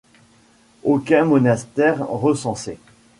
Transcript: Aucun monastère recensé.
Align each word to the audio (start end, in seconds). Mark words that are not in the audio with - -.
Aucun 0.83 1.25
monastère 1.25 2.01
recensé. 2.09 2.79